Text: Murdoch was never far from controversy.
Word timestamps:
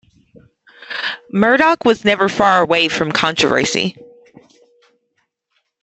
Murdoch 1.31 1.85
was 1.85 2.03
never 2.03 2.27
far 2.27 2.65
from 2.89 3.11
controversy. 3.11 3.95